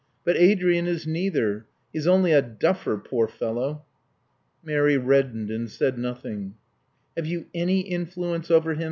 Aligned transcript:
But 0.23 0.35
Adrian 0.35 0.87
is 0.87 1.05
neither: 1.05 1.67
he 1.93 1.99
is 1.99 2.07
only 2.07 2.31
a 2.31 2.41
duffer, 2.41 2.97
poor 2.97 3.27
fellow." 3.27 3.85
Mary 4.63 4.97
reddened, 4.97 5.51
and 5.51 5.69
said 5.69 5.99
nothing. 5.99 6.55
Have 7.15 7.27
you 7.27 7.45
any 7.53 7.81
influence 7.81 8.49
over 8.49 8.73
him?" 8.73 8.79